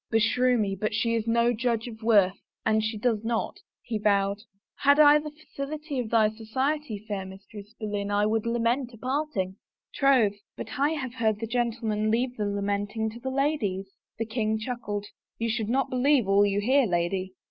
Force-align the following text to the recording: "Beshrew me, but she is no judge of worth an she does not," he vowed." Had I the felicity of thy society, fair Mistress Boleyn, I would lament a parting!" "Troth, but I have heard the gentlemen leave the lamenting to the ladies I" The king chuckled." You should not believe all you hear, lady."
"Beshrew 0.11 0.57
me, 0.57 0.75
but 0.75 0.95
she 0.95 1.13
is 1.13 1.27
no 1.27 1.53
judge 1.53 1.87
of 1.87 2.01
worth 2.01 2.41
an 2.65 2.81
she 2.81 2.97
does 2.97 3.23
not," 3.23 3.59
he 3.83 3.99
vowed." 3.99 4.39
Had 4.81 4.99
I 4.99 5.19
the 5.19 5.31
felicity 5.55 5.99
of 5.99 6.09
thy 6.09 6.31
society, 6.31 6.97
fair 7.07 7.23
Mistress 7.23 7.75
Boleyn, 7.79 8.09
I 8.09 8.25
would 8.25 8.47
lament 8.47 8.91
a 8.95 8.97
parting!" 8.97 9.57
"Troth, 9.93 10.37
but 10.57 10.79
I 10.79 10.93
have 10.93 11.13
heard 11.13 11.39
the 11.39 11.45
gentlemen 11.45 12.09
leave 12.09 12.35
the 12.35 12.47
lamenting 12.47 13.11
to 13.11 13.19
the 13.19 13.29
ladies 13.29 13.85
I" 13.87 13.93
The 14.17 14.25
king 14.25 14.57
chuckled." 14.57 15.05
You 15.37 15.49
should 15.51 15.69
not 15.69 15.91
believe 15.91 16.27
all 16.27 16.47
you 16.47 16.61
hear, 16.61 16.87
lady." 16.87 17.35